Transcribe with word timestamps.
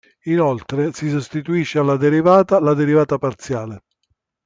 Inoltre, 0.23 0.91
si 0.93 1.09
sostituisce 1.11 1.77
alla 1.77 1.95
derivata 1.95 2.59
la 2.59 2.73
derivata 2.73 3.19
parziale. 3.19 3.83